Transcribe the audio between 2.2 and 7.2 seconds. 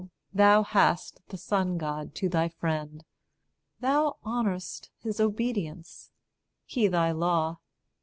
thy friend. Thou honour'st his obedience, he thy